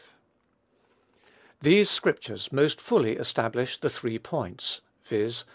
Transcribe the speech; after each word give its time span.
These 1.61 1.87
scriptures 1.91 2.51
most 2.51 2.81
fully 2.81 3.17
establish 3.17 3.77
the 3.79 3.87
three 3.91 4.17
points, 4.17 4.81
viz. 5.05 5.43